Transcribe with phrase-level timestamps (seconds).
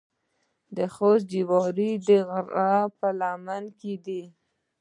[0.75, 1.69] د خوست جوار
[2.07, 4.21] د غره په لمن کې دي.